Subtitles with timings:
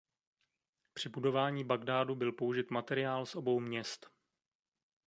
[0.93, 4.09] Při budování Bagdádu byl použit materiál z obou měst.